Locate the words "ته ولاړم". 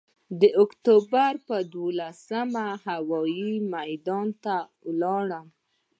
4.43-5.47